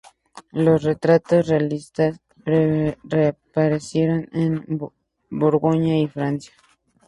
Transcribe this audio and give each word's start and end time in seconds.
Los 0.51 0.81
retratos 0.81 1.47
realistas 1.47 2.19
reaparecieron 2.43 4.27
en 4.33 4.65
Borgoña 5.29 5.95
y 5.99 6.07
Francia. 6.07 6.53